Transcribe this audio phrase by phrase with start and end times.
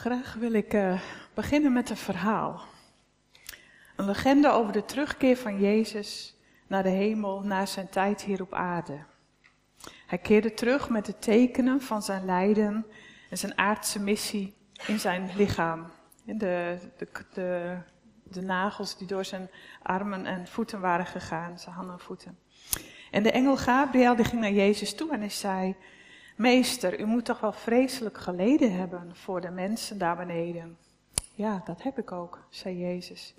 [0.00, 1.00] Graag wil ik uh,
[1.34, 2.60] beginnen met een verhaal.
[3.96, 8.54] Een legende over de terugkeer van Jezus naar de hemel na zijn tijd hier op
[8.54, 8.98] aarde.
[10.06, 12.86] Hij keerde terug met de tekenen van zijn lijden
[13.30, 14.54] en zijn aardse missie
[14.86, 15.86] in zijn lichaam.
[16.24, 17.76] De, de, de,
[18.22, 19.50] de nagels die door zijn
[19.82, 22.38] armen en voeten waren gegaan, zijn handen en voeten.
[23.10, 25.76] En de engel Gabriel die ging naar Jezus toe en hij zei,
[26.40, 30.78] Meester, u moet toch wel vreselijk geleden hebben voor de mensen daar beneden.
[31.34, 33.34] Ja, dat heb ik ook, zei Jezus.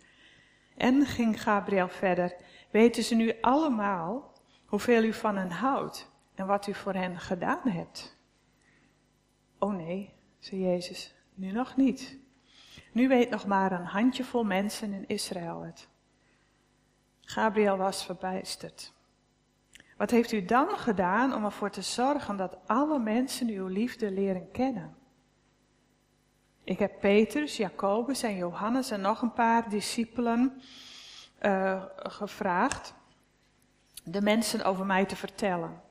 [0.77, 2.35] En ging Gabriel verder,
[2.69, 4.33] weten ze nu allemaal
[4.65, 8.17] hoeveel u van hen houdt en wat u voor hen gedaan hebt?
[9.59, 12.17] Oh nee, zei Jezus, nu nog niet.
[12.91, 15.87] Nu weet nog maar een handjevol mensen in Israël het.
[17.21, 18.93] Gabriel was verbijsterd.
[20.01, 24.51] Wat heeft u dan gedaan om ervoor te zorgen dat alle mensen uw liefde leren
[24.51, 24.95] kennen?
[26.63, 30.61] Ik heb Petrus, Jacobus en Johannes en nog een paar discipelen
[31.41, 32.93] uh, gevraagd
[34.03, 35.81] de mensen over mij te vertellen.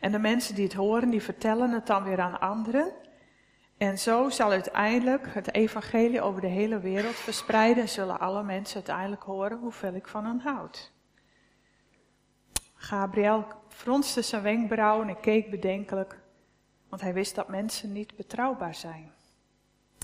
[0.00, 2.92] En de mensen die het horen, die vertellen het dan weer aan anderen.
[3.76, 8.76] En zo zal uiteindelijk het evangelie over de hele wereld verspreiden en zullen alle mensen
[8.76, 10.96] uiteindelijk horen hoeveel ik van hen houd.
[12.80, 16.18] Gabriel fronste zijn wenkbrauwen en keek bedenkelijk,
[16.88, 19.12] want hij wist dat mensen niet betrouwbaar zijn.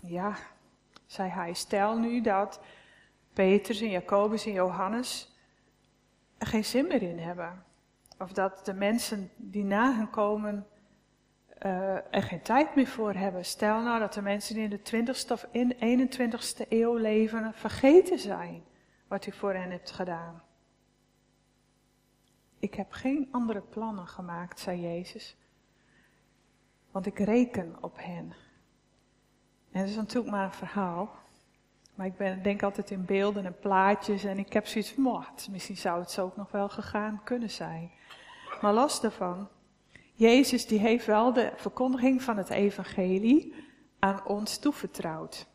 [0.07, 0.37] Ja,
[1.07, 2.61] zei hij, stel nu dat
[3.33, 5.37] Petrus en Jacobus en Johannes
[6.39, 7.65] er geen zin meer in hebben.
[8.19, 10.67] Of dat de mensen die na hen komen
[11.63, 13.45] uh, er geen tijd meer voor hebben.
[13.45, 18.19] Stel nou dat de mensen die in de 20ste of in 21ste eeuw leven vergeten
[18.19, 18.65] zijn
[19.09, 20.43] wat u voor hen hebt gedaan.
[22.65, 25.37] Ik heb geen andere plannen gemaakt, zei Jezus,
[26.91, 28.35] want ik reken op hen.
[29.73, 31.11] En dat is natuurlijk maar een verhaal,
[31.95, 35.77] maar ik ben, denk altijd in beelden en plaatjes en ik heb zoiets van, misschien
[35.77, 37.91] zou het zo ook nog wel gegaan kunnen zijn.
[38.61, 39.49] Maar los daarvan,
[40.15, 43.55] Jezus die heeft wel de verkondiging van het evangelie
[43.99, 45.47] aan ons toevertrouwd.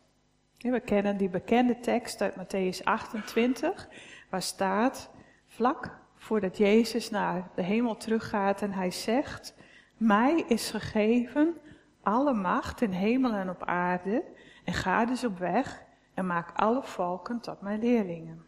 [0.58, 3.90] We kennen die bekende tekst uit Matthäus 28,
[4.30, 5.10] waar staat,
[5.48, 9.54] vlak voordat Jezus naar de hemel teruggaat en hij zegt,
[9.98, 11.58] mij is gegeven
[12.02, 14.24] alle macht in hemel en op aarde
[14.66, 18.46] en ga dus op weg en maak alle volken tot mijn leerlingen.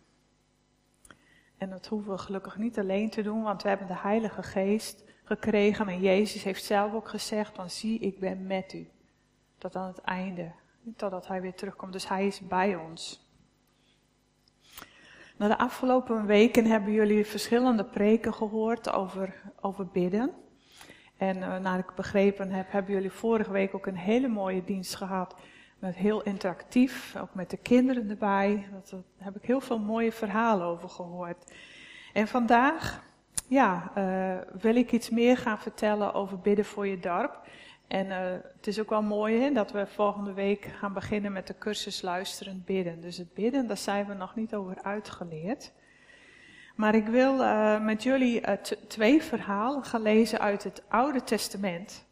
[1.58, 5.04] En dat hoeven we gelukkig niet alleen te doen, want we hebben de Heilige Geest
[5.24, 5.88] gekregen.
[5.88, 8.90] En Jezus heeft zelf ook gezegd, van zie, ik ben met u.
[9.58, 10.52] Tot aan het einde,
[10.96, 11.94] totdat hij weer terugkomt.
[11.94, 13.21] Dus hij is bij ons.
[15.42, 20.32] Na de afgelopen weken hebben jullie verschillende preken gehoord over, over bidden.
[21.18, 24.96] En uh, naar ik begrepen heb, hebben jullie vorige week ook een hele mooie dienst
[24.96, 25.36] gehad.
[25.80, 28.68] Met heel interactief, ook met de kinderen erbij.
[28.90, 31.54] Daar heb ik heel veel mooie verhalen over gehoord.
[32.14, 33.04] En vandaag
[33.48, 37.40] ja, uh, wil ik iets meer gaan vertellen over bidden voor je dorp.
[37.92, 38.18] En uh,
[38.56, 42.02] het is ook wel mooi hè, dat we volgende week gaan beginnen met de cursus
[42.02, 43.02] luisterend bidden.
[43.02, 45.72] Dus het bidden, daar zijn we nog niet over uitgeleerd.
[46.76, 48.44] Maar ik wil uh, met jullie
[48.88, 52.06] twee verhalen gaan lezen uit het Oude Testament.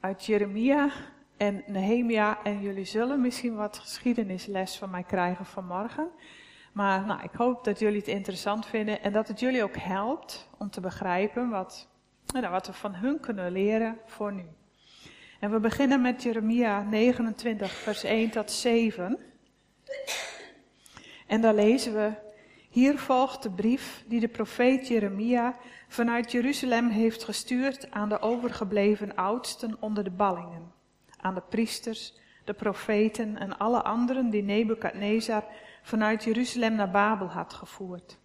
[0.00, 0.90] Uit Jeremia
[1.36, 2.42] en Nehemia.
[2.42, 6.08] En jullie zullen misschien wat geschiedenisles van mij krijgen vanmorgen.
[6.72, 10.48] Maar nou, ik hoop dat jullie het interessant vinden en dat het jullie ook helpt
[10.58, 11.88] om te begrijpen wat,
[12.32, 14.44] nou, wat we van hun kunnen leren voor nu.
[15.44, 19.18] En we beginnen met Jeremia 29, vers 1 tot 7.
[21.26, 22.12] En daar lezen we,
[22.70, 25.56] hier volgt de brief die de profeet Jeremia
[25.88, 30.72] vanuit Jeruzalem heeft gestuurd aan de overgebleven oudsten onder de ballingen,
[31.20, 35.44] aan de priesters, de profeten en alle anderen die Nebukadnezar
[35.82, 38.18] vanuit Jeruzalem naar Babel had gevoerd.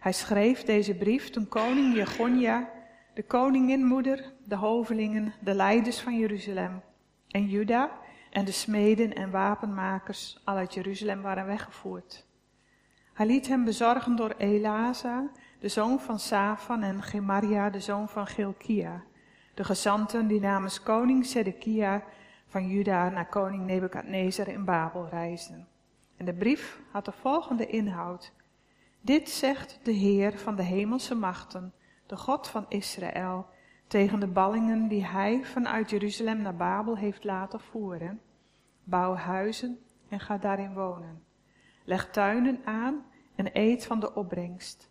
[0.00, 2.68] Hij schreef deze brief toen koning Jegonja,
[3.14, 6.82] de koninginmoeder, de hovelingen, de leiders van Jeruzalem
[7.28, 7.90] en Juda
[8.30, 12.26] en de smeden en wapenmakers al uit Jeruzalem waren weggevoerd.
[13.12, 15.30] Hij liet hem bezorgen door Elasa,
[15.60, 19.02] de zoon van Safan, en Gemaria, de zoon van Gilkia,
[19.54, 22.04] de gezanten die namens koning Zedekia
[22.46, 25.68] van Juda naar koning Nebukadnezar in Babel reisden.
[26.16, 28.32] En de brief had de volgende inhoud.
[29.00, 31.72] Dit zegt de Heer van de hemelse machten,
[32.12, 33.46] de God van Israël,
[33.86, 38.20] tegen de ballingen die hij vanuit Jeruzalem naar Babel heeft laten voeren.
[38.84, 39.78] Bouw huizen
[40.08, 41.24] en ga daarin wonen.
[41.84, 43.04] Leg tuinen aan
[43.34, 44.90] en eet van de opbrengst.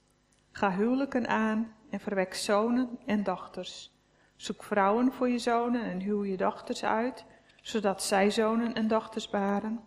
[0.51, 3.97] Ga huwelijken aan en verwek zonen en dochters.
[4.35, 7.25] Zoek vrouwen voor je zonen en huw je dochters uit,
[7.61, 9.79] zodat zij zonen en dochters baren.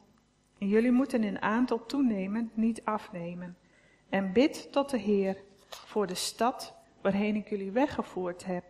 [0.59, 3.57] En jullie moeten in aantal toenemen, niet afnemen.
[4.09, 6.74] En bid tot de Heer voor de stad
[7.05, 8.65] waarheen ik jullie weggevoerd heb.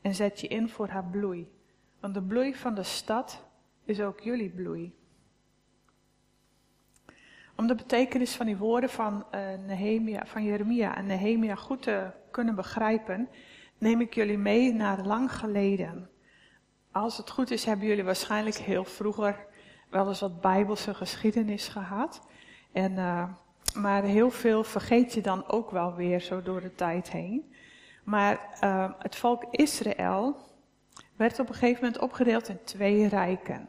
[0.00, 1.52] En zet je in voor haar bloei.
[2.00, 3.44] Want de bloei van de stad
[3.84, 4.94] is ook jullie bloei.
[7.56, 12.10] Om de betekenis van die woorden van, uh, Nehemia, van Jeremia en Nehemia goed te
[12.30, 13.28] kunnen begrijpen,
[13.78, 16.10] neem ik jullie mee naar lang geleden.
[16.92, 19.46] Als het goed is, hebben jullie waarschijnlijk heel vroeger
[19.90, 22.26] wel eens wat bijbelse geschiedenis gehad.
[22.72, 23.28] En, uh,
[23.74, 27.54] maar heel veel vergeet je dan ook wel weer zo door de tijd heen.
[28.04, 30.36] Maar uh, het volk Israël
[31.16, 33.68] werd op een gegeven moment opgedeeld in twee rijken.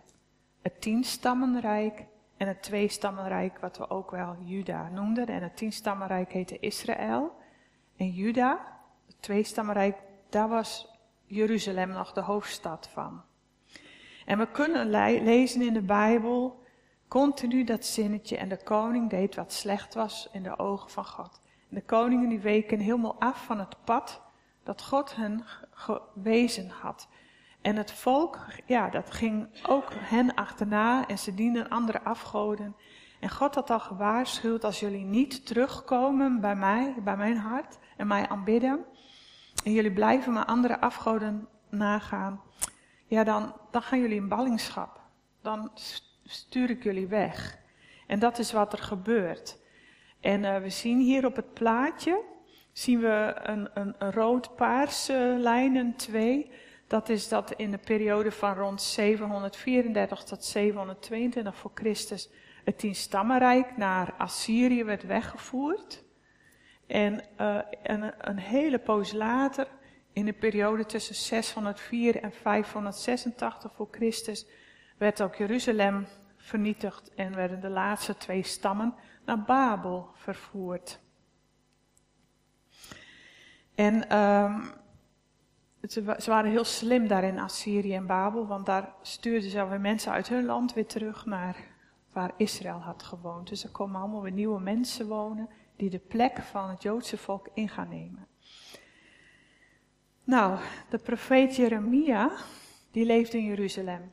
[0.61, 2.05] Het tienstammenrijk
[2.37, 5.27] en het tweestammenrijk, wat we ook wel Juda noemden.
[5.27, 7.35] En het tienstammenrijk heette Israël.
[7.97, 9.97] En Juda, het tweestammenrijk,
[10.29, 10.87] daar was
[11.25, 13.21] Jeruzalem nog de hoofdstad van.
[14.25, 14.89] En we kunnen
[15.23, 16.63] lezen in de Bijbel
[17.07, 18.37] continu dat zinnetje.
[18.37, 21.41] En de koning deed wat slecht was in de ogen van God.
[21.69, 24.21] En de koningen die weken helemaal af van het pad
[24.63, 27.07] dat God hen gewezen had.
[27.61, 32.75] En het volk, ja, dat ging ook hen achterna en ze dienden andere afgoden.
[33.19, 38.07] En God had al gewaarschuwd, als jullie niet terugkomen bij mij, bij mijn hart en
[38.07, 38.85] mij aanbidden,
[39.63, 42.41] en jullie blijven maar andere afgoden nagaan,
[43.07, 45.01] ja, dan, dan gaan jullie in ballingschap.
[45.41, 45.71] Dan
[46.25, 47.57] stuur ik jullie weg.
[48.07, 49.57] En dat is wat er gebeurt.
[50.19, 52.21] En uh, we zien hier op het plaatje,
[52.71, 56.51] zien we een, een, rood-paarse lijnen twee.
[56.87, 62.29] Dat is dat in de periode van rond 734 tot 722 voor Christus
[62.63, 66.03] het tienstammenrijk naar Assyrië werd weggevoerd.
[66.87, 67.23] En
[67.83, 69.67] een, een hele poos later,
[70.13, 74.45] in de periode tussen 604 en 586 voor Christus,
[74.97, 76.07] werd ook Jeruzalem
[76.37, 78.93] vernietigd en werden de laatste twee stammen
[79.25, 80.99] naar Babel vervoerd.
[83.75, 84.63] En um,
[85.89, 90.11] ze, waren heel slim daar in Assyrië en Babel, want daar stuurden ze alweer mensen
[90.11, 91.57] uit hun land weer terug naar
[92.11, 93.47] waar Israël had gewoond.
[93.47, 97.47] Dus er komen allemaal weer nieuwe mensen wonen die de plek van het Joodse volk
[97.53, 98.27] in gaan nemen.
[100.23, 100.59] Nou,
[100.89, 102.31] de profeet Jeremia,
[102.91, 104.11] die leefde in Jeruzalem.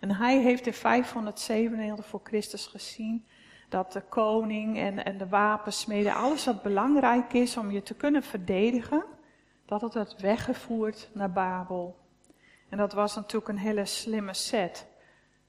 [0.00, 3.26] En hij heeft in 597 voor Christus gezien
[3.68, 8.22] dat de koning en, en de wapensmeden, alles wat belangrijk is om je te kunnen
[8.22, 9.04] verdedigen,
[9.66, 11.96] dat het werd weggevoerd naar Babel.
[12.68, 14.86] En dat was natuurlijk een hele slimme set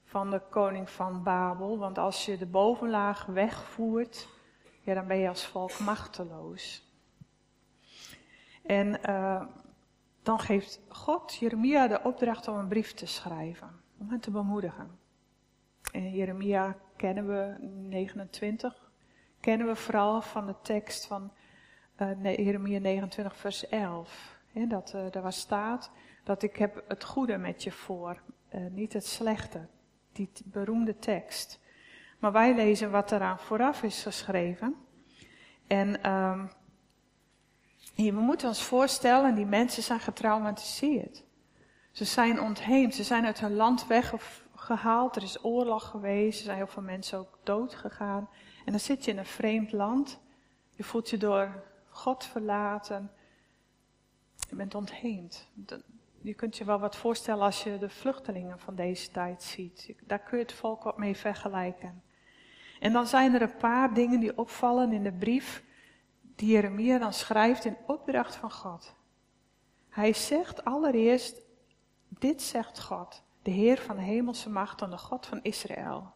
[0.04, 4.28] van de koning van Babel, want als je de bovenlaag wegvoert,
[4.80, 6.88] ja, dan ben je als volk machteloos.
[8.62, 9.42] En uh,
[10.22, 14.98] dan geeft God Jeremia de opdracht om een brief te schrijven, om hen te bemoedigen.
[15.92, 17.56] En Jeremia kennen we
[17.88, 18.90] 29,
[19.40, 21.32] kennen we vooral van de tekst van
[21.98, 24.38] uh, Jeremia 29 vers 11.
[24.52, 25.90] He, dat uh, daar staat
[26.24, 28.22] dat ik heb het goede met je voor,
[28.54, 29.66] uh, niet het slechte.
[30.12, 31.60] Die beroemde tekst.
[32.18, 34.76] Maar wij lezen wat eraan vooraf is geschreven.
[35.66, 36.50] En um,
[37.94, 41.24] we moeten ons voorstellen, die mensen zijn getraumatiseerd.
[41.90, 46.56] Ze zijn ontheemd, ze zijn uit hun land weggehaald, er is oorlog geweest, er zijn
[46.56, 48.28] heel veel mensen ook dood gegaan.
[48.64, 50.20] En dan zit je in een vreemd land,
[50.70, 53.10] je voelt je door God verlaten,
[54.48, 55.48] je bent ontheemd.
[56.22, 59.94] Je kunt je wel wat voorstellen als je de vluchtelingen van deze tijd ziet.
[60.06, 62.02] Daar kun je het volk wat mee vergelijken.
[62.80, 65.64] En dan zijn er een paar dingen die opvallen in de brief
[66.36, 68.94] die Jeremia dan schrijft in opdracht van God.
[69.88, 71.40] Hij zegt allereerst,
[72.18, 76.12] dit zegt God, de Heer van de hemelse macht en de God van Israël.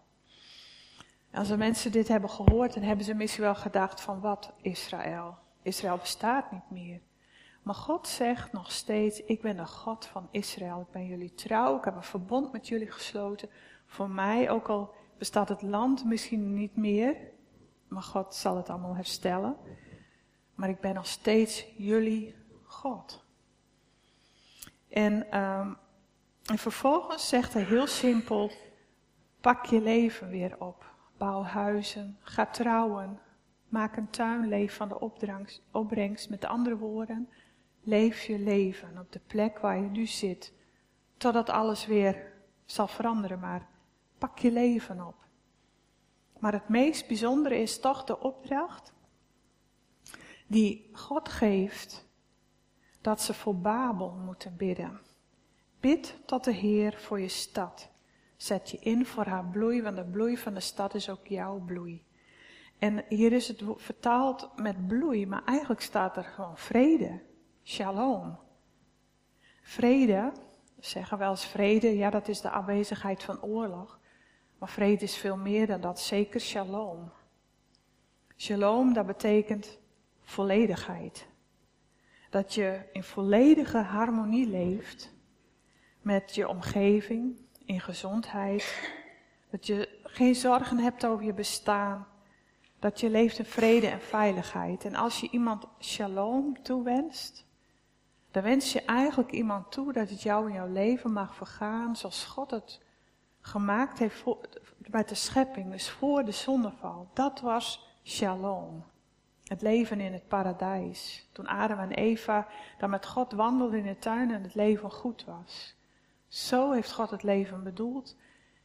[1.32, 5.36] als de mensen dit hebben gehoord, dan hebben ze misschien wel gedacht van wat Israël?
[5.62, 7.00] Israël bestaat niet meer.
[7.62, 11.78] Maar God zegt nog steeds, ik ben de God van Israël, ik ben jullie trouw,
[11.78, 13.48] ik heb een verbond met jullie gesloten.
[13.86, 17.16] Voor mij, ook al bestaat het land misschien niet meer,
[17.88, 19.56] maar God zal het allemaal herstellen.
[20.54, 22.34] Maar ik ben nog steeds jullie
[22.64, 23.24] God.
[24.88, 25.78] En, um,
[26.44, 28.50] en vervolgens zegt hij heel simpel,
[29.40, 30.92] pak je leven weer op.
[31.16, 33.20] Bouw huizen, ga trouwen,
[33.68, 35.00] maak een tuin, leef van de
[35.70, 36.30] opbrengst.
[36.30, 37.28] Met andere woorden,
[37.82, 40.52] leef je leven op de plek waar je nu zit,
[41.16, 42.32] totdat alles weer
[42.64, 43.68] zal veranderen, maar
[44.18, 45.16] pak je leven op.
[46.38, 48.92] Maar het meest bijzondere is toch de opdracht
[50.46, 52.08] die God geeft
[53.00, 55.00] dat ze voor Babel moeten bidden.
[55.84, 57.88] Bid tot de Heer voor je stad,
[58.36, 61.58] Zet je in voor haar bloei, want de bloei van de stad is ook jouw
[61.58, 62.04] bloei.
[62.78, 67.22] En hier is het vertaald met bloei, maar eigenlijk staat er gewoon vrede.
[67.64, 68.38] Shalom.
[69.62, 70.32] Vrede,
[70.80, 74.00] zeggen wel eens vrede, ja dat is de aanwezigheid van oorlog.
[74.58, 77.12] Maar vrede is veel meer dan dat, zeker shalom.
[78.36, 79.78] Shalom, dat betekent
[80.22, 81.26] volledigheid.
[82.30, 85.13] Dat je in volledige harmonie leeft
[86.04, 88.92] met je omgeving, in gezondheid.
[89.50, 92.06] Dat je geen zorgen hebt over je bestaan.
[92.78, 94.84] Dat je leeft in vrede en veiligheid.
[94.84, 97.46] En als je iemand shalom toewenst,
[98.30, 102.24] dan wens je eigenlijk iemand toe dat het jou in jouw leven mag vergaan zoals
[102.24, 102.80] God het
[103.40, 104.24] gemaakt heeft
[104.76, 107.08] met de schepping, dus voor de zonneval.
[107.12, 108.84] Dat was shalom.
[109.44, 111.28] Het leven in het paradijs.
[111.32, 112.46] Toen Adam en Eva
[112.78, 115.74] dan met God wandelden in de tuin en het leven goed was.
[116.34, 118.16] Zo heeft God het leven bedoeld.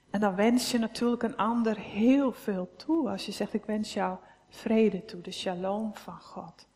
[0.09, 3.09] En dan wens je natuurlijk een ander heel veel toe.
[3.09, 6.67] Als je zegt, ik wens jou vrede toe, de shalom van God.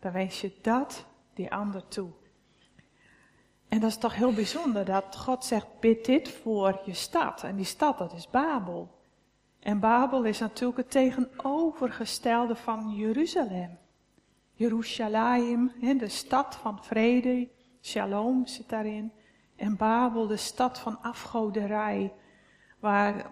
[0.00, 2.10] Dan wens je dat die ander toe.
[3.68, 7.42] En dat is toch heel bijzonder dat God zegt, bid dit voor je stad.
[7.42, 8.98] En die stad, dat is Babel.
[9.58, 13.78] En Babel is natuurlijk het tegenovergestelde van Jeruzalem.
[14.52, 17.48] Jeruzalem, de stad van vrede,
[17.80, 19.12] shalom zit daarin.
[19.62, 22.12] En Babel, de stad van afgoderij,
[22.78, 23.30] waar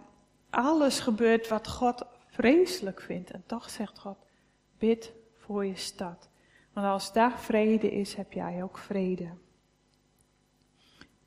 [0.51, 3.31] alles gebeurt wat God vreselijk vindt.
[3.31, 4.19] En toch zegt God,
[4.79, 6.29] bid voor je stad.
[6.73, 9.29] Want als daar vrede is, heb jij ook vrede.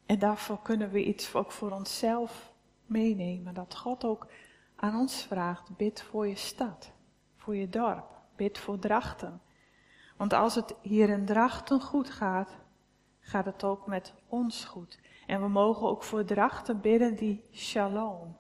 [0.06, 2.54] En daarvoor kunnen we iets ook voor onszelf
[2.86, 3.54] meenemen.
[3.54, 4.28] Dat God ook
[4.76, 6.92] aan ons vraagt, bid voor je stad,
[7.38, 8.06] voor je dorp,
[8.36, 9.42] bid voor Drachten.
[10.18, 12.56] Want als het hier in Drachten goed gaat,
[13.24, 15.00] gaat het ook met ons goed.
[15.28, 18.38] En we mogen ook voor Drachten bidden die shalom,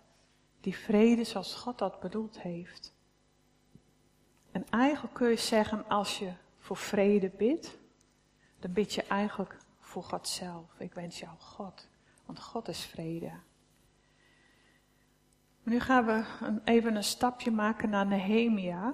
[0.61, 2.93] die vrede zoals God dat bedoeld heeft.
[4.51, 7.77] En eigenlijk kun je zeggen, als je voor vrede bidt,
[8.59, 10.79] dan bid je eigenlijk voor God zelf.
[10.79, 11.87] Ik wens jou God,
[12.25, 13.31] want God is vrede.
[15.63, 18.93] nu gaan we een, even een stapje maken naar Nehemia.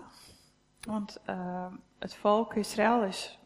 [0.79, 3.38] Want uh, het volk Israël is,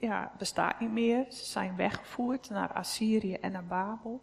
[0.00, 1.26] ja, bestaat niet meer.
[1.28, 4.22] Ze zijn weggevoerd naar Assyrië en naar Babel.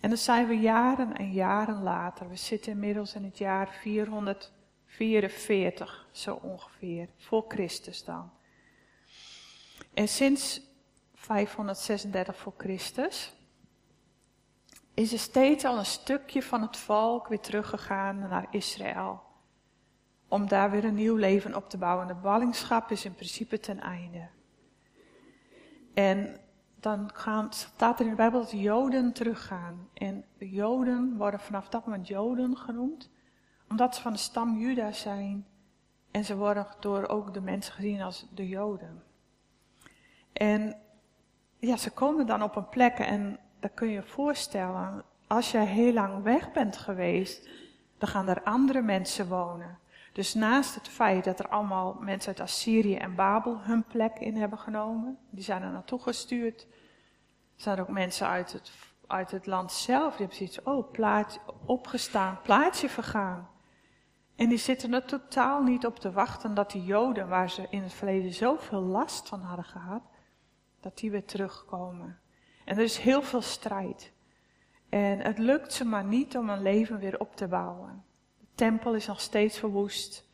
[0.00, 2.28] En dan zijn we jaren en jaren later.
[2.28, 8.30] We zitten inmiddels in het jaar 444, zo ongeveer, voor Christus dan.
[9.94, 10.60] En sinds
[11.14, 13.34] 536 voor Christus,
[14.94, 19.22] is er steeds al een stukje van het volk weer teruggegaan naar Israël.
[20.28, 22.06] Om daar weer een nieuw leven op te bouwen.
[22.06, 24.28] De ballingschap is in principe ten einde.
[25.94, 26.36] En
[26.80, 29.88] dan gaan, staat er in de Bijbel dat de Joden teruggaan.
[29.94, 33.10] En de Joden worden vanaf dat moment Joden genoemd,
[33.68, 35.46] omdat ze van de stam Juda zijn.
[36.10, 39.02] En ze worden door ook de mensen gezien als de Joden.
[40.32, 40.76] En
[41.58, 45.66] ja, ze komen dan op een plek en dan kun je je voorstellen, als jij
[45.66, 47.48] heel lang weg bent geweest,
[47.98, 49.78] dan gaan er andere mensen wonen.
[50.14, 54.36] Dus naast het feit dat er allemaal mensen uit Assyrië en Babel hun plek in
[54.36, 56.66] hebben genomen, die zijn er naartoe gestuurd,
[57.56, 58.72] zijn er ook mensen uit het,
[59.06, 63.48] uit het land zelf, die hebben zoiets, oh, plaat, opgestaan, plaatje vergaan.
[64.36, 67.82] En die zitten er totaal niet op te wachten dat die Joden, waar ze in
[67.82, 70.02] het verleden zoveel last van hadden gehad,
[70.80, 72.18] dat die weer terugkomen.
[72.64, 74.12] En er is heel veel strijd.
[74.88, 78.04] En het lukt ze maar niet om een leven weer op te bouwen.
[78.54, 80.28] Tempel is nog steeds verwoest.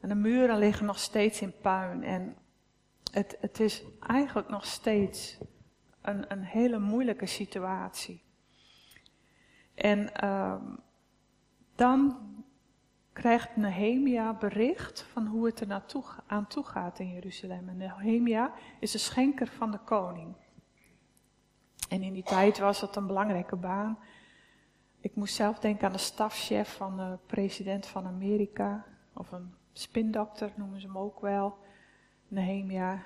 [0.00, 2.04] En de muren liggen nog steeds in puin.
[2.04, 2.36] En
[3.12, 5.38] het, het is eigenlijk nog steeds
[6.02, 8.22] een, een hele moeilijke situatie.
[9.74, 10.54] En uh,
[11.74, 12.18] dan
[13.12, 17.68] krijgt Nehemia bericht van hoe het er naartoe, aan toe gaat in Jeruzalem.
[17.68, 20.34] En Nehemia is de schenker van de koning.
[21.88, 23.98] En in die tijd was het een belangrijke baan.
[25.06, 28.84] Ik moest zelf denken aan de stafchef van de president van Amerika.
[29.14, 31.58] Of een spindokter noemen ze hem ook wel.
[32.28, 33.02] Nehemia.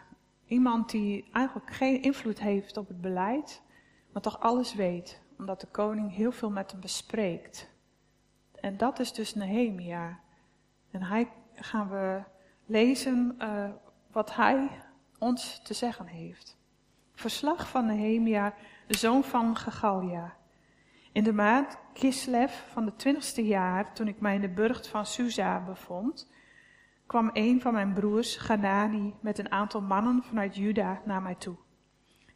[0.46, 3.62] Iemand die eigenlijk geen invloed heeft op het beleid,
[4.12, 5.22] maar toch alles weet.
[5.38, 7.70] Omdat de koning heel veel met hem bespreekt.
[8.54, 10.20] En dat is dus Nehemia.
[10.90, 12.22] En hij gaan we
[12.66, 13.70] lezen uh,
[14.10, 14.70] wat hij
[15.18, 16.56] ons te zeggen heeft.
[17.14, 18.54] Verslag van Nehemia,
[18.86, 20.38] de zoon van Gegalia.
[21.12, 25.06] In de maand Kislev van het twintigste jaar, toen ik mij in de burcht van
[25.06, 26.30] Susa bevond,
[27.06, 31.56] kwam een van mijn broers, Ganani, met een aantal mannen vanuit Juda naar mij toe.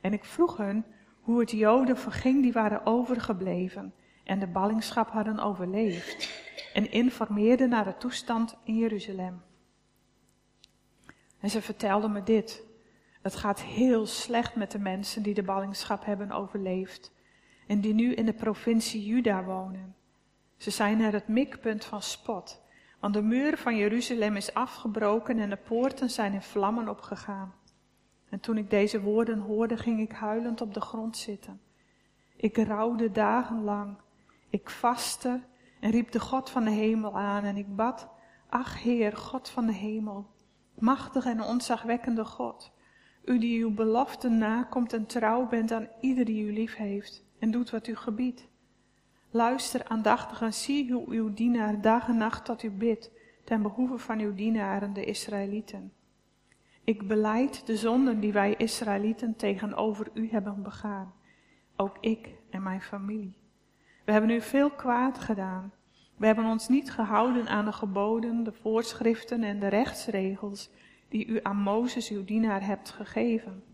[0.00, 0.84] En ik vroeg hun
[1.20, 7.84] hoe het Joden verging die waren overgebleven en de ballingschap hadden overleefd en informeerden naar
[7.84, 9.42] de toestand in Jeruzalem.
[11.40, 12.62] En ze vertelden me dit.
[13.22, 17.12] Het gaat heel slecht met de mensen die de ballingschap hebben overleefd
[17.66, 19.94] en die nu in de provincie Juda wonen.
[20.56, 22.62] Ze zijn naar het mikpunt van spot,
[23.00, 27.54] want de muur van Jeruzalem is afgebroken en de poorten zijn in vlammen opgegaan.
[28.28, 31.61] En toen ik deze woorden hoorde, ging ik huilend op de grond zitten.
[32.37, 33.97] Ik rouwde dagenlang.
[34.50, 35.40] Ik vastte
[35.80, 38.09] en riep de God van de hemel aan en ik bad,
[38.49, 40.26] ach Heer, God van de hemel,
[40.78, 42.73] machtig en onzagwekkende God,
[43.25, 47.50] u die uw beloften nakomt en trouw bent aan ieder die u lief heeft en
[47.50, 48.48] doet wat u gebiedt.
[49.30, 53.10] Luister aandachtig en zie hoe uw dienaar dag en nacht tot u bidt,
[53.44, 55.92] ten behoeve van uw dienaren, de Israëlieten.
[56.84, 61.12] Ik beleid de zonden die wij Israëlieten tegenover u hebben begaan,
[61.76, 63.36] ook ik en mijn familie.
[64.04, 65.72] We hebben u veel kwaad gedaan.
[66.16, 70.70] We hebben ons niet gehouden aan de geboden, de voorschriften en de rechtsregels
[71.08, 73.73] die u aan Mozes, uw dienaar, hebt gegeven.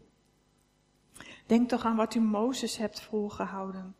[1.50, 3.96] Denk toch aan wat u Mozes hebt voorgehouden.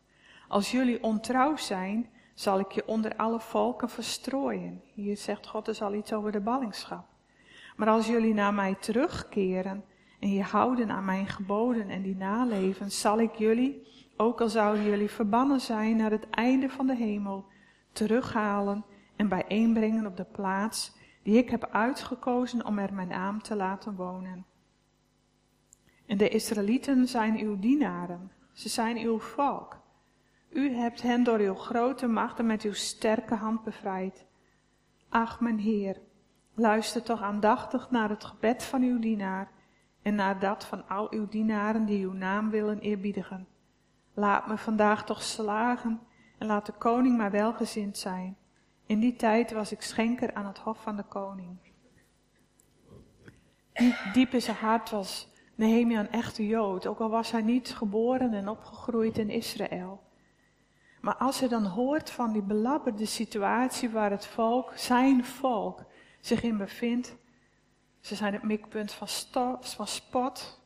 [0.47, 4.81] Als jullie ontrouw zijn, zal ik je onder alle volken verstrooien.
[4.93, 7.05] Hier zegt God dus al iets over de ballingschap.
[7.75, 9.83] Maar als jullie naar mij terugkeren
[10.19, 14.83] en je houden aan mijn geboden en die naleven, zal ik jullie, ook al zouden
[14.83, 17.45] jullie verbannen zijn naar het einde van de hemel,
[17.91, 20.91] terughalen en bijeenbrengen op de plaats
[21.23, 24.45] die ik heb uitgekozen om er mijn naam te laten wonen.
[26.11, 29.77] En de Israëlieten zijn uw dienaren, ze zijn uw volk.
[30.49, 34.25] U hebt hen door uw grote macht en met uw sterke hand bevrijd.
[35.09, 36.01] Ach, mijn Heer,
[36.53, 39.51] luister toch aandachtig naar het gebed van uw dienaar
[40.01, 43.47] en naar dat van al uw dienaren die uw naam willen eerbiedigen.
[44.13, 45.99] Laat me vandaag toch slagen
[46.37, 48.37] en laat de koning mij welgezind zijn.
[48.85, 51.57] In die tijd was ik schenker aan het hof van de koning.
[54.13, 55.30] Diep in zijn hart was
[55.61, 60.03] Nehemia een echte Jood, ook al was hij niet geboren en opgegroeid in Israël.
[61.01, 65.83] Maar als hij dan hoort van die belabberde situatie waar het volk, zijn volk,
[66.19, 67.15] zich in bevindt,
[67.99, 69.07] ze zijn het mikpunt van,
[69.61, 70.61] van spot.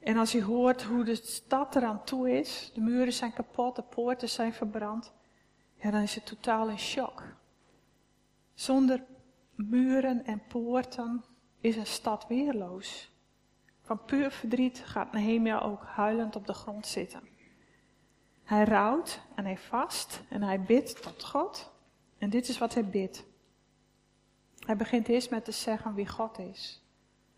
[0.00, 3.82] En als hij hoort hoe de stad eraan toe is, de muren zijn kapot, de
[3.82, 5.12] poorten zijn verbrand,
[5.74, 7.22] ja, dan is het totaal in shock.
[8.54, 9.04] Zonder
[9.54, 11.24] muren en poorten
[11.60, 13.11] is een stad weerloos.
[13.82, 17.20] Van puur verdriet gaat Nehemia ook huilend op de grond zitten.
[18.44, 21.72] Hij rouwt en hij vast en hij bidt tot God.
[22.18, 23.24] En dit is wat hij bidt.
[24.58, 26.82] Hij begint eerst met te zeggen wie God is.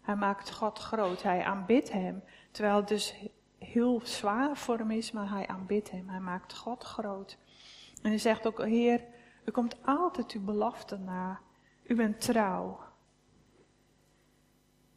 [0.01, 1.23] Hij maakt God groot.
[1.23, 2.23] Hij aanbidt hem.
[2.51, 3.15] Terwijl het dus
[3.59, 6.09] heel zwaar voor hem is, maar hij aanbidt hem.
[6.09, 7.39] Hij maakt God groot.
[8.03, 9.05] En hij zegt ook, Heer,
[9.45, 11.41] u komt altijd uw belofte na.
[11.83, 12.81] U bent trouw.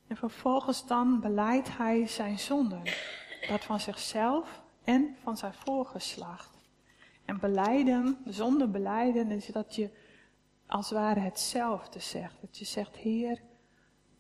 [0.08, 2.82] En vervolgens dan beleidt hij zijn zonden.
[3.48, 6.58] Dat van zichzelf en van zijn voorgeslacht.
[7.26, 9.90] En beleiden, zonder beleiden, is dat je
[10.68, 12.42] als het ware hetzelfde zegt.
[12.42, 13.42] Dat je zegt, Heer,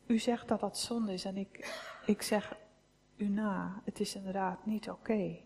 [0.08, 2.58] u zegt dat dat zonde is en ik, ik zeg
[3.16, 5.38] u na, het is inderdaad niet oké.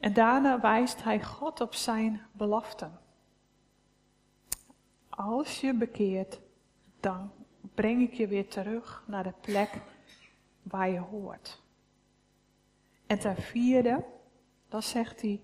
[0.00, 2.98] En daarna wijst hij God op zijn beloften.
[5.08, 6.40] Als je bekeert,
[7.00, 7.32] dan
[7.74, 9.80] breng ik je weer terug naar de plek
[10.62, 11.62] waar je hoort.
[13.06, 14.04] En ten vierde,
[14.68, 15.42] dan zegt hij,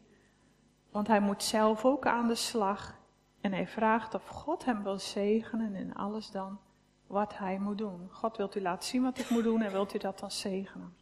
[0.90, 2.99] want hij moet zelf ook aan de slag.
[3.40, 6.59] En hij vraagt of God hem wil zegenen in alles dan
[7.07, 8.09] wat hij moet doen.
[8.11, 10.95] God wilt u laten zien wat ik moet doen en wilt u dat dan zegenen.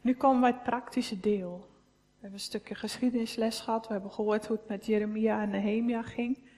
[0.00, 1.58] Nu komen we het praktische deel.
[1.58, 3.86] We hebben een stukje geschiedenisles gehad.
[3.86, 6.50] We hebben gehoord hoe het met Jeremia en Nehemia ging.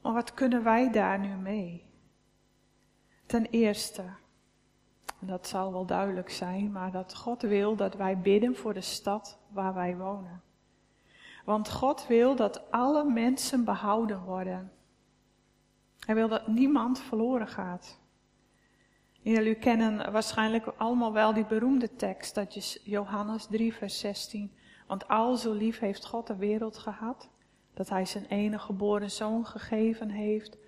[0.00, 1.88] Maar wat kunnen wij daar nu mee?
[3.26, 4.04] Ten eerste,
[5.18, 9.38] dat zal wel duidelijk zijn, maar dat God wil dat wij bidden voor de stad
[9.48, 10.42] waar wij wonen.
[11.44, 14.72] Want God wil dat alle mensen behouden worden.
[15.98, 17.98] Hij wil dat niemand verloren gaat.
[19.22, 24.52] jullie kennen waarschijnlijk allemaal wel die beroemde tekst, dat is Johannes 3, vers 16.
[24.86, 27.30] Want al zo lief heeft God de wereld gehad,
[27.80, 30.58] dat hij zijn enige geboren zoon gegeven heeft,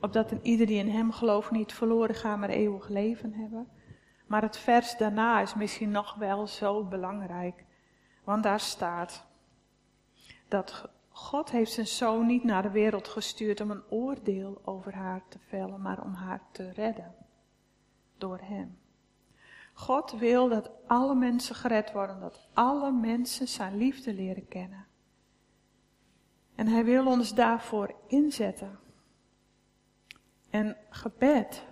[0.00, 3.68] opdat een ieder die in hem gelooft niet verloren gaat, maar eeuwig leven hebben.
[4.26, 7.64] Maar het vers daarna is misschien nog wel zo belangrijk.
[8.24, 9.26] Want daar staat
[10.48, 15.22] dat God heeft zijn zoon niet naar de wereld gestuurd om een oordeel over haar
[15.28, 17.14] te vellen, maar om haar te redden.
[18.18, 18.78] Door hem.
[19.72, 24.88] God wil dat alle mensen gered worden, dat alle mensen zijn liefde leren kennen.
[26.60, 28.78] En hij wil ons daarvoor inzetten.
[30.50, 31.64] En gebed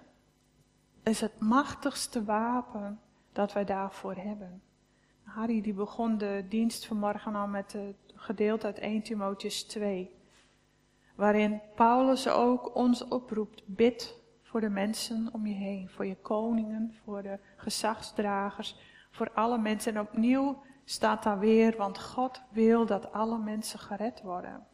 [1.03, 3.01] is het machtigste wapen
[3.33, 4.63] dat wij daarvoor hebben.
[5.23, 10.11] Harry die begon de dienst vanmorgen al met het gedeelte uit 1 Timotheus 2.
[11.15, 15.89] Waarin Paulus ook ons oproept, bid voor de mensen om je heen.
[15.89, 18.77] Voor je koningen, voor de gezagsdragers,
[19.11, 19.95] voor alle mensen.
[19.95, 24.67] En opnieuw staat daar weer, want God wil dat alle mensen gered worden.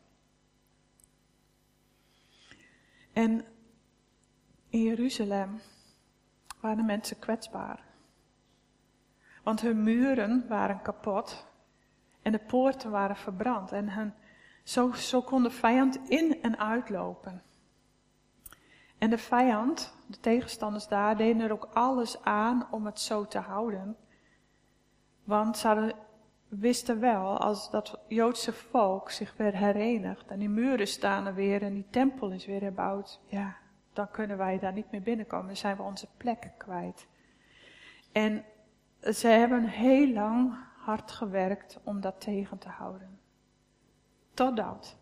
[3.14, 3.44] En
[4.68, 5.60] in Jeruzalem
[6.60, 7.84] waren mensen kwetsbaar.
[9.42, 11.46] Want hun muren waren kapot
[12.22, 13.72] en de poorten waren verbrand.
[13.72, 14.14] En hun,
[14.62, 17.42] zo, zo kon de vijand in en uitlopen.
[18.98, 23.38] En de vijand, de tegenstanders daar, deden er ook alles aan om het zo te
[23.38, 23.96] houden.
[25.24, 25.94] Want ze
[26.58, 31.62] wisten wel, als dat Joodse volk zich weer herenigt en die muren staan er weer
[31.62, 33.56] en die tempel is weer herbouwd, ja,
[33.92, 35.46] dan kunnen wij daar niet meer binnenkomen.
[35.46, 37.06] Dan zijn we onze plek kwijt.
[38.12, 38.44] En
[39.12, 43.18] ze hebben heel lang hard gewerkt om dat tegen te houden.
[44.34, 44.96] Totdat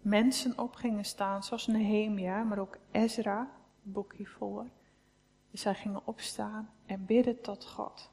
[0.00, 3.50] mensen op gingen staan, zoals Nehemia, maar ook Ezra,
[3.82, 4.66] boek hiervoor.
[5.52, 8.10] Zij gingen opstaan en bidden tot God.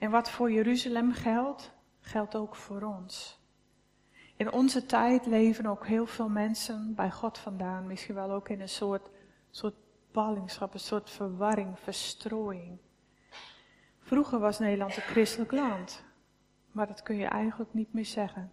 [0.00, 3.40] En wat voor Jeruzalem geldt, geldt ook voor ons.
[4.36, 8.60] In onze tijd leven ook heel veel mensen bij God vandaan, misschien wel ook in
[8.60, 9.10] een soort,
[9.50, 9.74] soort
[10.12, 12.78] ballingschap, een soort verwarring, verstrooiing.
[13.98, 16.04] Vroeger was Nederland een christelijk land,
[16.72, 18.52] maar dat kun je eigenlijk niet meer zeggen.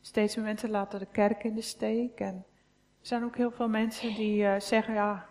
[0.00, 2.34] Steeds meer mensen laten de kerk in de steek en
[3.00, 5.26] er zijn ook heel veel mensen die uh, zeggen, ja,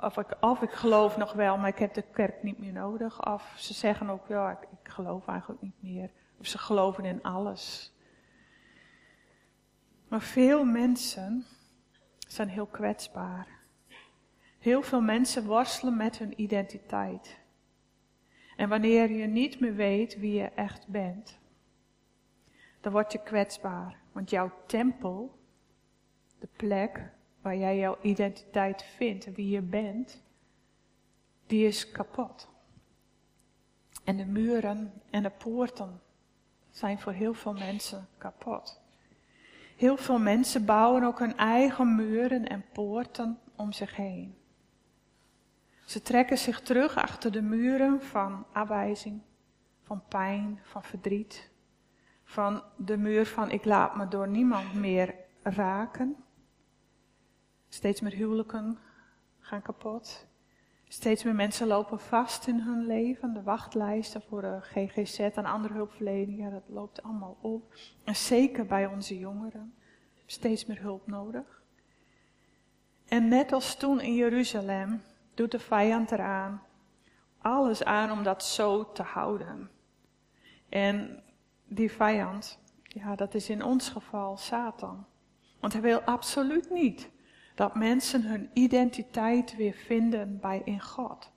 [0.00, 3.26] of ik, of ik geloof nog wel, maar ik heb de kerk niet meer nodig.
[3.26, 6.10] Of ze zeggen ook, ja, ik, ik geloof eigenlijk niet meer.
[6.38, 7.92] Of ze geloven in alles.
[10.08, 11.46] Maar veel mensen
[12.18, 13.46] zijn heel kwetsbaar.
[14.58, 17.38] Heel veel mensen worstelen met hun identiteit.
[18.56, 21.38] En wanneer je niet meer weet wie je echt bent,
[22.80, 23.96] dan word je kwetsbaar.
[24.12, 25.38] Want jouw tempel,
[26.38, 30.22] de plek waar jij jouw identiteit vindt en wie je bent,
[31.46, 32.48] die is kapot.
[34.04, 36.00] En de muren en de poorten
[36.70, 38.80] zijn voor heel veel mensen kapot.
[39.76, 44.36] Heel veel mensen bouwen ook hun eigen muren en poorten om zich heen.
[45.84, 49.20] Ze trekken zich terug achter de muren van afwijzing,
[49.82, 51.50] van pijn, van verdriet.
[52.24, 56.16] Van de muur van ik laat me door niemand meer raken.
[57.68, 58.78] Steeds meer huwelijken
[59.40, 60.26] gaan kapot.
[60.88, 63.34] Steeds meer mensen lopen vast in hun leven.
[63.34, 67.74] De wachtlijsten voor de GGZ en andere hulpverleningen, dat loopt allemaal op.
[68.04, 69.74] En zeker bij onze jongeren.
[70.26, 71.62] Steeds meer hulp nodig.
[73.08, 75.02] En net als toen in Jeruzalem
[75.34, 76.62] doet de vijand eraan.
[77.38, 79.70] Alles aan om dat zo te houden.
[80.68, 81.22] En
[81.64, 85.06] die vijand, ja, dat is in ons geval Satan.
[85.60, 87.10] Want hij wil absoluut niet
[87.58, 91.30] dat mensen hun identiteit weer vinden bij in God.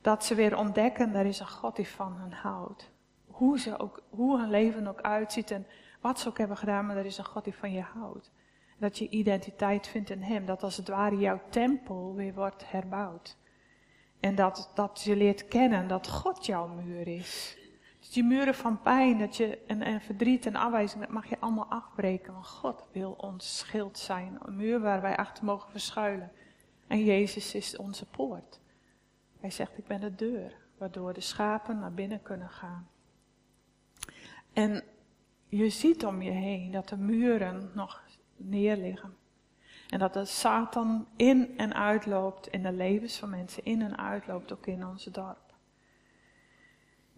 [0.00, 2.90] Dat ze weer ontdekken, er is een God die van hen houdt.
[3.26, 5.66] Hoe, ze ook, hoe hun leven ook uitziet en
[6.00, 8.30] wat ze ook hebben gedaan, maar er is een God die van je houdt.
[8.76, 10.46] Dat je identiteit vindt in Hem.
[10.46, 13.36] Dat als het ware jouw tempel weer wordt herbouwd.
[14.20, 17.58] En dat, dat je leert kennen dat God jouw muur is.
[18.12, 21.70] Die muren van pijn dat je, en, en verdriet en afwijzing, dat mag je allemaal
[21.70, 22.32] afbreken.
[22.32, 24.38] Want God wil ons schild zijn.
[24.42, 26.32] Een muur waar wij achter mogen verschuilen.
[26.86, 28.60] En Jezus is onze poort.
[29.40, 32.88] Hij zegt, ik ben de deur, waardoor de schapen naar binnen kunnen gaan.
[34.52, 34.82] En
[35.48, 38.02] je ziet om je heen dat de muren nog
[38.36, 39.16] neerliggen.
[39.88, 44.52] En dat de Satan in en uitloopt in de levens van mensen, in en uitloopt
[44.52, 45.47] ook in ons dorp.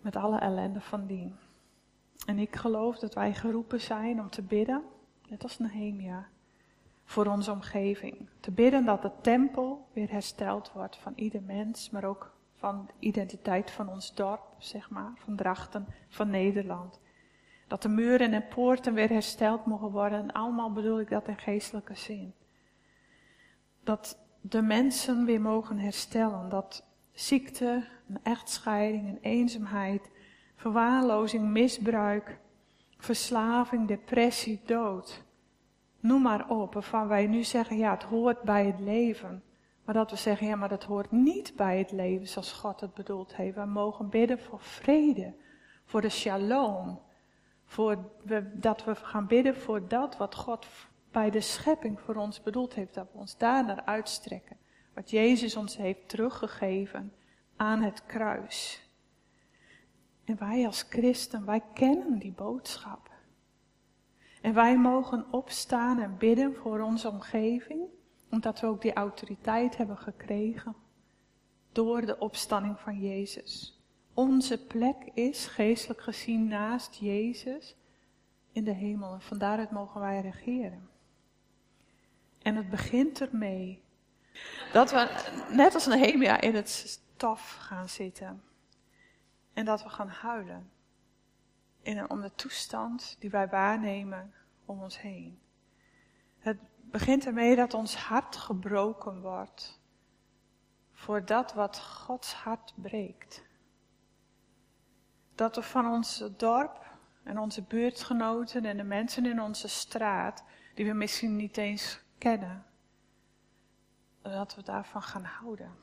[0.00, 1.36] Met alle ellende van dien.
[2.26, 4.82] En ik geloof dat wij geroepen zijn om te bidden,
[5.28, 6.28] net als Nehemia,
[7.04, 8.28] voor onze omgeving.
[8.40, 12.92] Te bidden dat de tempel weer hersteld wordt van ieder mens, maar ook van de
[12.98, 17.00] identiteit van ons dorp, zeg maar, van Drachten, van Nederland.
[17.66, 20.18] Dat de muren en poorten weer hersteld mogen worden.
[20.18, 22.34] En allemaal bedoel ik dat in geestelijke zin.
[23.84, 26.48] Dat de mensen weer mogen herstellen.
[26.48, 30.10] Dat ziekte, een echtscheiding, een eenzaamheid,
[30.56, 32.38] verwaarlozing, misbruik,
[32.98, 35.22] verslaving, depressie, dood.
[36.00, 39.42] Noem maar op, waarvan wij nu zeggen, ja, het hoort bij het leven.
[39.84, 42.94] Maar dat we zeggen, ja, maar dat hoort niet bij het leven zoals God het
[42.94, 43.56] bedoeld heeft.
[43.56, 45.34] We mogen bidden voor vrede,
[45.84, 47.00] voor de shalom.
[47.64, 47.98] Voor
[48.52, 50.66] dat we gaan bidden voor dat wat God
[51.10, 52.94] bij de schepping voor ons bedoeld heeft.
[52.94, 54.56] Dat we ons daar naar uitstrekken.
[55.00, 57.12] Wat Jezus ons heeft teruggegeven
[57.56, 58.88] aan het kruis.
[60.24, 63.10] En wij als christen, wij kennen die boodschap.
[64.42, 67.82] En wij mogen opstaan en bidden voor onze omgeving,
[68.30, 70.76] omdat we ook die autoriteit hebben gekregen
[71.72, 73.82] door de opstanding van Jezus.
[74.14, 77.76] Onze plek is geestelijk gezien naast Jezus
[78.52, 80.88] in de hemel en van daaruit mogen wij regeren.
[82.42, 83.88] En het begint ermee
[84.72, 88.42] dat we net als Nehemia in het stof gaan zitten
[89.52, 90.70] en dat we gaan huilen
[92.08, 95.40] om de toestand die wij waarnemen om ons heen.
[96.38, 99.80] Het begint ermee dat ons hart gebroken wordt
[100.92, 103.42] voor dat wat Gods hart breekt.
[105.34, 106.86] Dat we van ons dorp
[107.22, 112.66] en onze buurtgenoten en de mensen in onze straat, die we misschien niet eens kennen,
[114.22, 115.74] dat we daarvan gaan houden.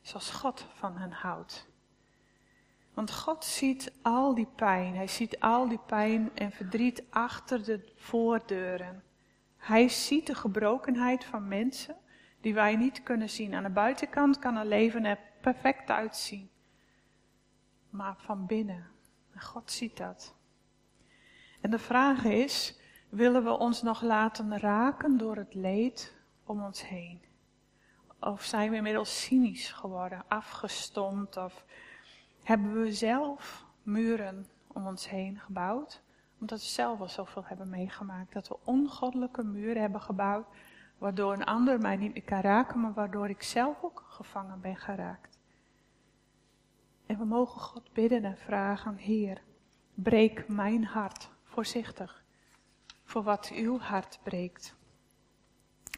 [0.00, 1.68] Zoals God van hen houdt.
[2.94, 4.94] Want God ziet al die pijn.
[4.94, 9.02] Hij ziet al die pijn en verdriet achter de voordeuren.
[9.56, 11.96] Hij ziet de gebrokenheid van mensen
[12.40, 13.54] die wij niet kunnen zien.
[13.54, 16.50] Aan de buitenkant kan een leven er perfect uitzien.
[17.90, 18.86] Maar van binnen.
[19.30, 20.34] En God ziet dat.
[21.60, 26.88] En de vraag is, willen we ons nog laten raken door het leed om ons
[26.88, 27.27] heen?
[28.20, 31.64] Of zijn we inmiddels cynisch geworden, afgestompt of
[32.42, 36.02] hebben we zelf muren om ons heen gebouwd,
[36.40, 38.32] omdat we zelf al zoveel hebben meegemaakt.
[38.32, 40.46] Dat we ongoddelijke muren hebben gebouwd,
[40.98, 44.76] waardoor een ander mij niet meer kan raken, maar waardoor ik zelf ook gevangen ben
[44.76, 45.38] geraakt.
[47.06, 49.42] En we mogen God bidden en vragen, Heer,
[49.94, 52.24] breek mijn hart voorzichtig
[53.04, 54.76] voor wat uw hart breekt.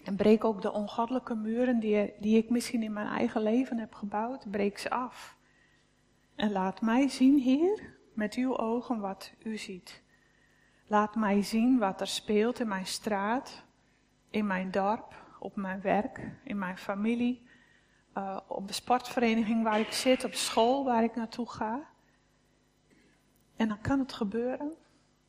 [0.04, 3.94] En breek ook de ongoddelijke muren die, die ik misschien in mijn eigen leven heb
[3.94, 5.36] gebouwd, breek ze af.
[6.34, 10.02] En laat mij zien, Heer, met uw ogen wat u ziet.
[10.86, 13.64] Laat mij zien wat er speelt in mijn straat,
[14.30, 17.48] in mijn dorp, op mijn werk, in mijn familie,
[18.14, 21.88] uh, op de sportvereniging waar ik zit, op school waar ik naartoe ga.
[23.56, 24.74] En dan kan het gebeuren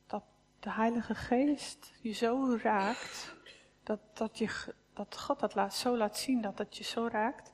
[0.08, 0.24] dat
[0.60, 3.36] de Heilige Geest je zo raakt,
[3.84, 7.54] dat, dat, je, dat God dat laat, zo laat zien dat het je zo raakt,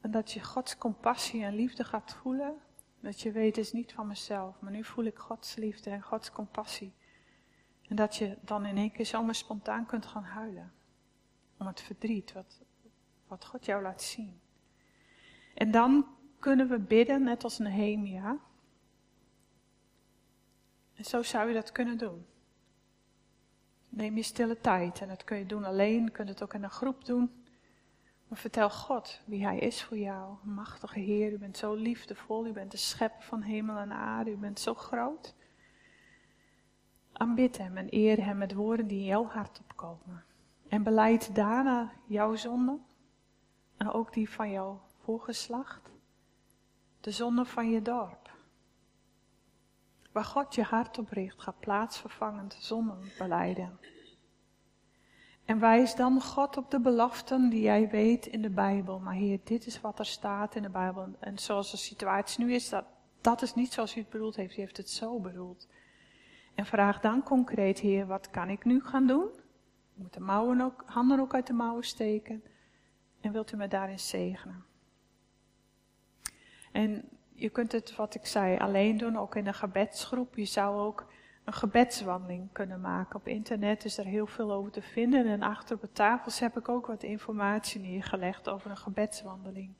[0.00, 2.54] en dat je Gods compassie en liefde gaat voelen.
[3.00, 6.02] Dat je weet, het is niet van mezelf, maar nu voel ik Gods liefde en
[6.02, 6.92] Gods compassie.
[7.88, 10.72] En dat je dan in één keer zomaar spontaan kunt gaan huilen.
[11.58, 12.60] Om het verdriet wat,
[13.26, 14.40] wat God jou laat zien.
[15.54, 16.06] En dan
[16.38, 18.38] kunnen we bidden, net als Nehemia.
[20.94, 22.26] En zo zou je dat kunnen doen.
[23.98, 26.62] Neem je stille tijd en dat kun je doen alleen, je kunt het ook in
[26.62, 27.44] een groep doen.
[28.28, 30.36] Maar vertel God wie Hij is voor jou.
[30.42, 34.36] Machtige Heer, u bent zo liefdevol, u bent de schepper van hemel en aarde, u
[34.36, 35.34] bent zo groot.
[37.12, 40.24] Aanbid Hem en eer Hem met woorden die in jouw hart opkomen.
[40.68, 42.78] En beleid daarna jouw zonde
[43.76, 45.90] en ook die van jouw voorgeslacht.
[47.00, 48.27] De zonde van je dorp.
[50.18, 53.78] Waar God je hart op gaat plaatsvervangend zonden beleiden.
[55.44, 58.98] En wijs dan God op de beloften die jij weet in de Bijbel.
[58.98, 61.16] Maar Heer, dit is wat er staat in de Bijbel.
[61.18, 62.84] En zoals de situatie nu is, dat,
[63.20, 64.56] dat is niet zoals u het bedoeld heeft.
[64.56, 65.68] U heeft het zo bedoeld.
[66.54, 69.28] En vraag dan concreet, Heer, wat kan ik nu gaan doen?
[69.94, 72.42] Ik moet de mouwen ook, handen ook uit de mouwen steken.
[73.20, 74.64] En wilt u me daarin zegenen?
[76.72, 80.36] En je kunt het, wat ik zei, alleen doen, ook in een gebedsgroep.
[80.36, 81.06] Je zou ook
[81.44, 83.16] een gebedswandeling kunnen maken.
[83.16, 86.58] Op internet is er heel veel over te vinden en achter op de tafels heb
[86.58, 89.74] ik ook wat informatie neergelegd over een gebedswandeling.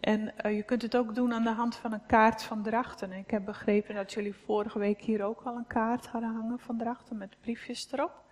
[0.00, 3.12] En uh, je kunt het ook doen aan de hand van een kaart van Drachten.
[3.12, 6.78] ik heb begrepen dat jullie vorige week hier ook al een kaart hadden hangen van
[6.78, 8.24] Drachten met briefjes erop.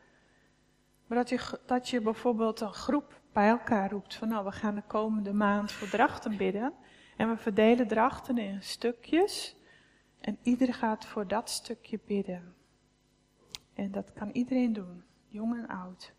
[1.07, 4.75] Maar dat je, dat je bijvoorbeeld een groep bij elkaar roept van nou we gaan
[4.75, 6.73] de komende maand voor Drachten bidden.
[7.17, 9.57] En we verdelen Drachten in stukjes.
[10.21, 12.55] En ieder gaat voor dat stukje bidden.
[13.75, 16.13] En dat kan iedereen doen, jong en oud.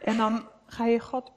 [0.00, 1.32] En dan ga je God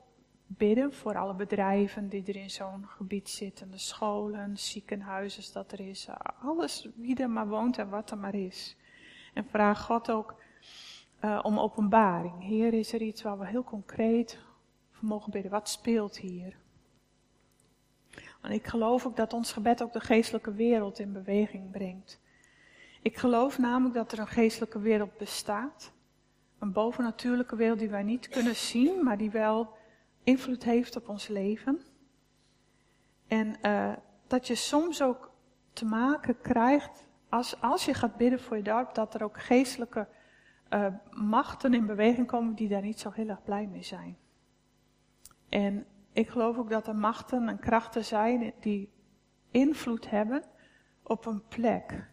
[0.48, 3.72] bidden voor alle bedrijven die er in zo'n gebied zitten.
[3.72, 6.08] De scholen, ziekenhuizen, dat er is.
[6.42, 8.78] Alles, wie er maar woont en wat er maar is.
[9.34, 10.36] En vraag God ook
[11.22, 12.44] uh, om openbaring.
[12.44, 14.40] Heer, is er iets waar we heel concreet
[15.00, 15.52] mogen bidden.
[15.52, 16.58] Wat speelt hier?
[18.48, 22.20] En ik geloof ook dat ons gebed ook de geestelijke wereld in beweging brengt.
[23.02, 25.92] Ik geloof namelijk dat er een geestelijke wereld bestaat.
[26.60, 29.78] Een bovennatuurlijke wereld die wij niet kunnen zien, maar die wel
[30.24, 31.82] invloed heeft op ons leven.
[33.28, 33.94] En uh,
[34.28, 35.32] dat je soms ook
[35.74, 40.08] te maken krijgt, als, als je gaat bidden voor je dorp, dat er ook geestelijke
[40.70, 44.18] uh, machten in beweging komen die daar niet zo heel erg blij mee zijn.
[45.50, 45.86] En
[46.18, 48.92] ik geloof ook dat er machten en krachten zijn die
[49.52, 50.44] invloed hebben
[51.04, 52.10] op een plek.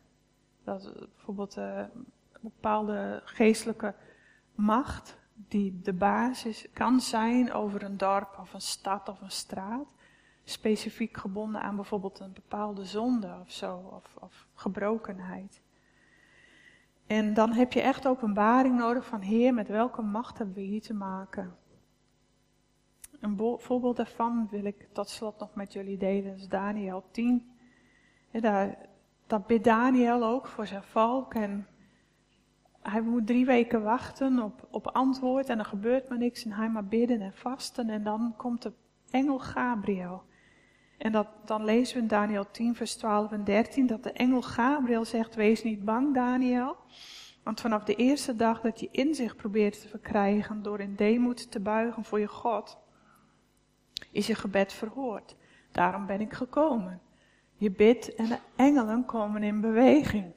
[0.64, 2.06] Dat bijvoorbeeld uh, een
[2.40, 3.94] bepaalde geestelijke
[4.54, 9.94] macht die de basis kan zijn over een dorp of een stad of een straat.
[10.44, 15.60] Specifiek gebonden aan bijvoorbeeld een bepaalde zonde of zo, of, of gebrokenheid.
[17.06, 20.82] En dan heb je echt openbaring nodig van Heer, met welke macht hebben we hier
[20.82, 21.56] te maken?
[23.20, 26.30] Een voorbeeld daarvan wil ik tot slot nog met jullie delen.
[26.30, 27.52] Dat is Daniel 10.
[28.30, 28.76] En daar,
[29.26, 31.34] dat bidt Daniel ook voor zijn volk.
[31.34, 31.66] En
[32.82, 35.48] hij moet drie weken wachten op, op antwoord.
[35.48, 36.44] En er gebeurt maar niks.
[36.44, 37.90] En hij maar bidden en vasten.
[37.90, 38.72] En dan komt de
[39.10, 40.22] engel Gabriel.
[40.98, 43.86] En dat, dan lezen we in Daniel 10, vers 12 en 13.
[43.86, 46.76] Dat de engel Gabriel zegt: Wees niet bang, Daniel.
[47.44, 51.60] Want vanaf de eerste dag dat je inzicht probeert te verkrijgen door in deemoed te
[51.60, 52.78] buigen voor je God,
[54.14, 55.36] is je gebed verhoord.
[55.72, 57.00] Daarom ben ik gekomen.
[57.56, 60.32] Je bidt en de engelen komen in beweging.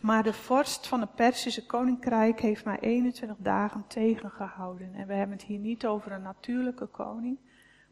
[0.00, 4.94] Maar de vorst van het Persische koninkrijk heeft mij 21 dagen tegengehouden.
[4.94, 7.38] En we hebben het hier niet over een natuurlijke koning.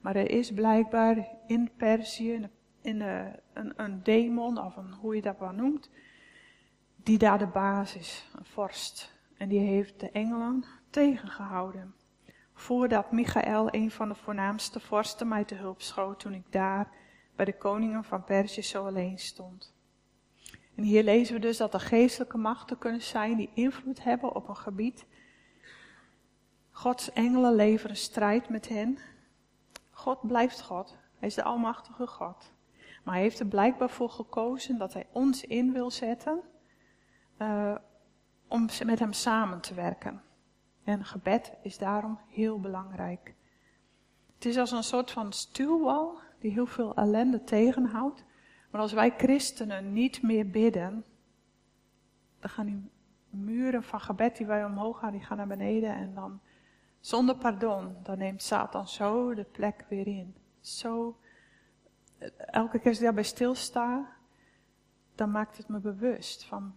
[0.00, 2.48] Maar er is blijkbaar in Perzië
[2.80, 5.90] in een, een demon, of een, hoe je dat wel noemt,
[6.96, 9.16] die daar de basis, een vorst.
[9.36, 11.94] En die heeft de engelen tegengehouden
[12.58, 16.90] voordat Michael, een van de voornaamste vorsten, mij te hulp schoot toen ik daar
[17.36, 19.74] bij de koningen van Perzië zo alleen stond.
[20.74, 24.48] En hier lezen we dus dat er geestelijke machten kunnen zijn die invloed hebben op
[24.48, 25.06] een gebied.
[26.70, 28.98] Gods engelen leveren strijd met hen.
[29.90, 30.96] God blijft God.
[31.18, 32.52] Hij is de almachtige God.
[33.04, 36.40] Maar hij heeft er blijkbaar voor gekozen dat hij ons in wil zetten
[37.38, 37.74] uh,
[38.48, 40.22] om met hem samen te werken.
[40.88, 43.34] En gebed is daarom heel belangrijk.
[44.34, 48.24] Het is als een soort van stuwwal die heel veel ellende tegenhoudt.
[48.70, 51.04] Maar als wij christenen niet meer bidden,
[52.40, 52.90] dan gaan die
[53.30, 55.94] muren van gebed die wij omhoog gaan, die gaan naar beneden.
[55.94, 56.40] En dan,
[57.00, 60.34] zonder pardon, dan neemt Satan zo de plek weer in.
[60.60, 61.18] Zo,
[62.36, 64.16] elke keer als ik daarbij stilsta,
[65.14, 66.74] dan maakt het me bewust van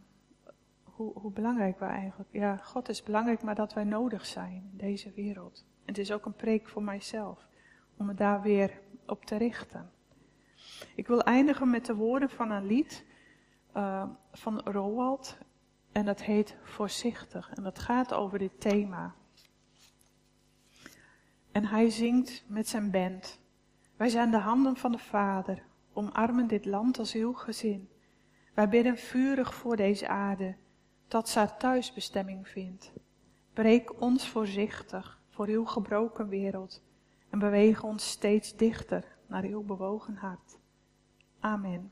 [1.09, 2.29] hoe, belangrijk we eigenlijk.
[2.31, 5.65] Ja, God is belangrijk, maar dat wij nodig zijn in deze wereld.
[5.85, 7.47] Het is ook een preek voor mijzelf,
[7.97, 9.91] om me daar weer op te richten.
[10.95, 13.05] Ik wil eindigen met de woorden van een lied
[13.77, 15.37] uh, van Roald.
[15.91, 17.51] En dat heet Voorzichtig.
[17.53, 19.15] En dat gaat over dit thema.
[21.51, 23.39] En hij zingt met zijn band.
[23.97, 27.89] Wij zijn de handen van de Vader, omarmen dit land als uw gezin.
[28.53, 30.55] Wij bidden vurig voor deze aarde,
[31.11, 32.91] dat ze haar thuisbestemming vindt.
[33.53, 36.83] Breek ons voorzichtig voor uw gebroken wereld
[37.29, 40.59] en beweeg ons steeds dichter naar uw bewogen hart.
[41.39, 41.91] Amen.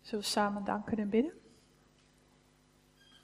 [0.00, 1.41] Zullen we samen danken en bidden?